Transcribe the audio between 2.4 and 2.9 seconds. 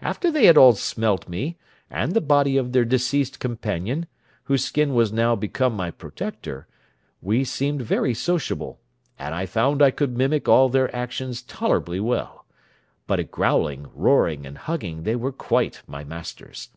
of their